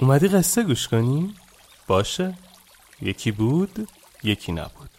اومدی 0.00 0.28
قصه 0.28 0.62
گوش 0.62 0.88
کنی؟ 0.88 1.34
باشه. 1.86 2.34
یکی 3.02 3.30
بود 3.30 3.88
یکی 4.24 4.52
نبود. 4.52 4.90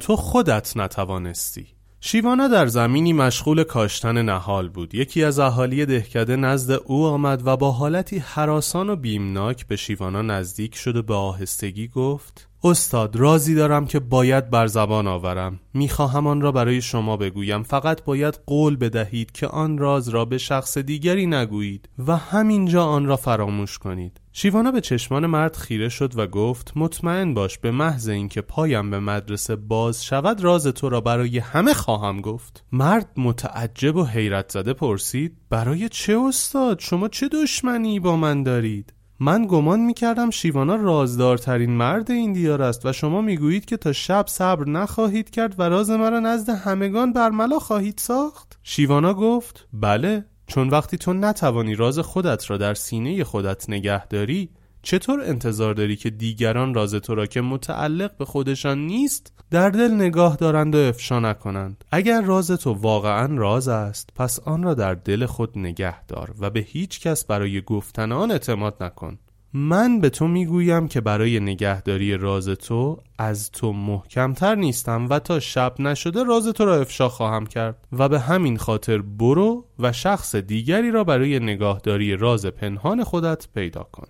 تو 0.00 0.16
خودت 0.16 0.76
نتوانستی. 0.76 1.73
شیوانا 2.06 2.48
در 2.48 2.66
زمینی 2.66 3.12
مشغول 3.12 3.64
کاشتن 3.64 4.22
نهال 4.22 4.68
بود. 4.68 4.94
یکی 4.94 5.24
از 5.24 5.38
اهالی 5.38 5.86
دهکده 5.86 6.36
نزد 6.36 6.80
او 6.84 7.06
آمد 7.06 7.46
و 7.46 7.56
با 7.56 7.70
حالتی 7.70 8.18
حراسان 8.18 8.90
و 8.90 8.96
بیمناک 8.96 9.66
به 9.66 9.76
شیوانا 9.76 10.22
نزدیک 10.22 10.74
شد 10.74 10.96
و 10.96 11.02
به 11.02 11.14
آهستگی 11.14 11.88
گفت 11.88 12.48
استاد 12.64 13.16
رازی 13.16 13.54
دارم 13.54 13.86
که 13.86 14.00
باید 14.00 14.50
بر 14.50 14.66
زبان 14.66 15.06
آورم. 15.06 15.60
می‌خواهم 15.74 16.26
آن 16.26 16.40
را 16.40 16.52
برای 16.52 16.82
شما 16.82 17.16
بگویم. 17.16 17.62
فقط 17.62 18.04
باید 18.04 18.40
قول 18.46 18.76
بدهید 18.76 19.32
که 19.32 19.46
آن 19.46 19.78
راز 19.78 20.08
را 20.08 20.24
به 20.24 20.38
شخص 20.38 20.78
دیگری 20.78 21.26
نگویید 21.26 21.88
و 22.06 22.16
همینجا 22.16 22.84
آن 22.84 23.06
را 23.06 23.16
فراموش 23.16 23.78
کنید. 23.78 24.20
شیوانا 24.36 24.70
به 24.70 24.80
چشمان 24.80 25.26
مرد 25.26 25.56
خیره 25.56 25.88
شد 25.88 26.18
و 26.18 26.26
گفت 26.26 26.72
مطمئن 26.76 27.34
باش 27.34 27.58
به 27.58 27.70
محض 27.70 28.08
اینکه 28.08 28.40
پایم 28.40 28.90
به 28.90 29.00
مدرسه 29.00 29.56
باز 29.56 30.04
شود 30.04 30.44
راز 30.44 30.66
تو 30.66 30.88
را 30.88 31.00
برای 31.00 31.38
همه 31.38 31.74
خواهم 31.74 32.20
گفت. 32.20 32.64
مرد 32.72 33.10
متعجب 33.16 33.96
و 33.96 34.04
حیرت 34.04 34.52
زده 34.52 34.72
پرسید 34.72 35.36
برای 35.50 35.88
چه 35.88 36.18
استاد؟ 36.18 36.80
شما 36.80 37.08
چه 37.08 37.28
دشمنی 37.28 38.00
با 38.00 38.16
من 38.16 38.42
دارید؟ 38.42 38.92
من 39.20 39.46
گمان 39.46 39.80
می‌کردم 39.80 40.30
شیوانا 40.30 40.76
رازدارترین 40.76 41.70
مرد 41.70 42.10
این 42.10 42.32
دیار 42.32 42.62
است 42.62 42.86
و 42.86 42.92
شما 42.92 43.20
می‌گویید 43.20 43.64
که 43.64 43.76
تا 43.76 43.92
شب 43.92 44.24
صبر 44.28 44.68
نخواهید 44.68 45.30
کرد 45.30 45.54
و 45.58 45.62
راز 45.62 45.90
مرا 45.90 46.20
نزد 46.20 46.50
همگان 46.50 47.12
برملا 47.12 47.58
خواهید 47.58 47.98
ساخت. 47.98 48.58
شیوانا 48.62 49.14
گفت 49.14 49.68
بله. 49.72 50.24
چون 50.46 50.68
وقتی 50.68 50.98
تو 50.98 51.12
نتوانی 51.12 51.74
راز 51.74 51.98
خودت 51.98 52.50
را 52.50 52.56
در 52.56 52.74
سینه 52.74 53.24
خودت 53.24 53.70
نگه 53.70 54.06
داری 54.06 54.50
چطور 54.84 55.20
انتظار 55.20 55.74
داری 55.74 55.96
که 55.96 56.10
دیگران 56.10 56.74
راز 56.74 56.94
تو 56.94 57.14
را 57.14 57.26
که 57.26 57.40
متعلق 57.40 58.16
به 58.16 58.24
خودشان 58.24 58.78
نیست 58.78 59.32
در 59.50 59.70
دل 59.70 59.94
نگاه 59.94 60.36
دارند 60.36 60.74
و 60.74 60.78
افشا 60.78 61.20
نکنند؟ 61.20 61.84
اگر 61.90 62.20
راز 62.20 62.50
تو 62.50 62.72
واقعا 62.72 63.36
راز 63.36 63.68
است 63.68 64.10
پس 64.16 64.40
آن 64.40 64.62
را 64.62 64.74
در 64.74 64.94
دل 64.94 65.26
خود 65.26 65.58
نگه 65.58 66.04
دار 66.04 66.34
و 66.40 66.50
به 66.50 66.60
هیچ 66.60 67.00
کس 67.00 67.24
برای 67.24 67.60
گفتن 67.60 68.12
آن 68.12 68.30
اعتماد 68.30 68.82
نکن. 68.82 69.18
من 69.56 70.00
به 70.00 70.10
تو 70.10 70.28
می‌گویم 70.28 70.88
که 70.88 71.00
برای 71.00 71.40
نگهداری 71.40 72.16
راز 72.16 72.48
تو 72.48 73.00
از 73.18 73.50
تو 73.50 73.72
محکمتر 73.72 74.54
نیستم 74.54 75.06
و 75.10 75.18
تا 75.18 75.40
شب 75.40 75.80
نشده 75.80 76.24
راز 76.24 76.48
تو 76.48 76.64
را 76.64 76.80
افشا 76.80 77.08
خواهم 77.08 77.46
کرد 77.46 77.88
و 77.92 78.08
به 78.08 78.20
همین 78.20 78.56
خاطر 78.56 78.98
برو 78.98 79.64
و 79.78 79.92
شخص 79.92 80.34
دیگری 80.34 80.90
را 80.90 81.04
برای 81.04 81.38
نگاهداری 81.40 82.16
راز 82.16 82.46
پنهان 82.46 83.04
خودت 83.04 83.48
پیدا 83.54 83.88
کن 83.92 84.08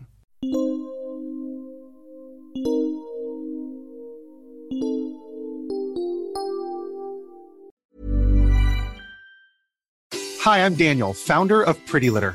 Hi, 10.44 10.58
I'm 10.66 10.74
Daniel, 10.74 11.14
founder 11.14 11.62
of 11.62 11.76
Pretty 11.86 12.10
Litter. 12.10 12.34